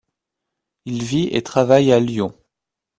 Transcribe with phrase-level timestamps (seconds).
[0.85, 2.35] Il vit et travaille à Lyon.